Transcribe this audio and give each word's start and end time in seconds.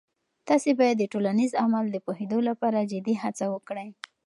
تاسې 0.47 0.69
باید 0.79 0.95
د 0.99 1.03
ټولنیز 1.13 1.51
عمل 1.63 1.85
د 1.91 1.97
پوهیدو 2.05 2.39
لپاره 2.49 2.87
جدي 2.91 3.15
هڅه 3.23 3.45
وکړئ. 3.53 3.89